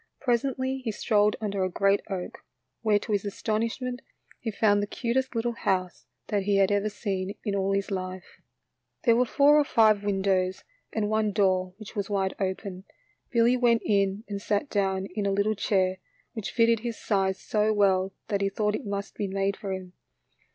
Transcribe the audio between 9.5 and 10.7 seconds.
or five windows